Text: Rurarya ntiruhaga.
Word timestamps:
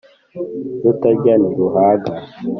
Rurarya 0.83 1.33
ntiruhaga. 1.41 2.11